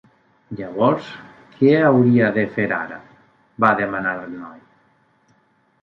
[0.59, 1.09] "Llavors
[1.59, 2.99] què hauria de fer ara?",
[3.67, 4.61] va demanar el noi.